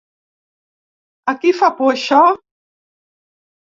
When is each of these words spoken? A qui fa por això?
A 1.33 1.37
qui 1.43 1.55
fa 1.61 1.71
por 1.79 1.93
això? 1.95 2.27